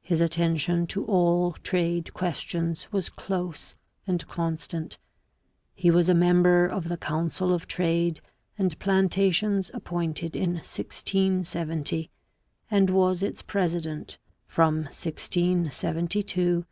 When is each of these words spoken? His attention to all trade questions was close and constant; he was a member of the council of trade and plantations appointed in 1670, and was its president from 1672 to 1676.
His 0.00 0.22
attention 0.22 0.86
to 0.86 1.04
all 1.04 1.52
trade 1.62 2.14
questions 2.14 2.90
was 2.90 3.10
close 3.10 3.74
and 4.06 4.26
constant; 4.26 4.98
he 5.74 5.90
was 5.90 6.08
a 6.08 6.14
member 6.14 6.64
of 6.64 6.88
the 6.88 6.96
council 6.96 7.52
of 7.52 7.66
trade 7.66 8.22
and 8.56 8.78
plantations 8.78 9.70
appointed 9.74 10.34
in 10.34 10.54
1670, 10.54 12.10
and 12.70 12.88
was 12.88 13.22
its 13.22 13.42
president 13.42 14.16
from 14.46 14.84
1672 14.84 15.74
to 15.74 16.40
1676. 16.60 16.68